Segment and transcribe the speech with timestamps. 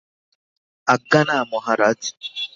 [0.87, 1.99] আজ্ঞা না মহারাজ।